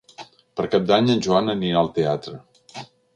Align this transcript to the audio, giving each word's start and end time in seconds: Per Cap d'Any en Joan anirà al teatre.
Per 0.59 0.63
Cap 0.75 0.87
d'Any 0.91 1.11
en 1.15 1.21
Joan 1.27 1.53
anirà 1.55 1.83
al 1.83 1.91
teatre. 1.99 2.39